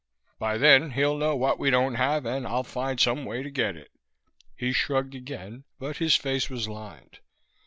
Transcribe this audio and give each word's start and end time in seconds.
By 0.39 0.57
then 0.57 0.93
he'll 0.93 1.15
know 1.15 1.35
what 1.35 1.59
we 1.59 1.69
don't 1.69 1.93
have, 1.93 2.25
and 2.25 2.47
I'll 2.47 2.63
find 2.63 2.99
some 2.99 3.23
way 3.23 3.43
to 3.43 3.51
get 3.51 3.75
it." 3.75 3.91
He 4.55 4.71
shrugged 4.71 5.13
again, 5.13 5.63
but 5.77 5.97
his 5.97 6.15
face 6.15 6.49
was 6.49 6.67
lined. 6.67 7.19